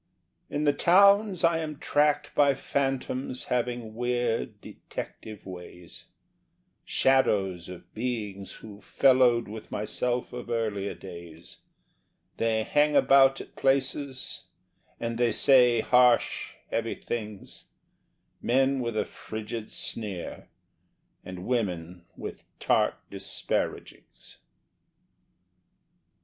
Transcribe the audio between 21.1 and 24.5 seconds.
and women with tart disparagings.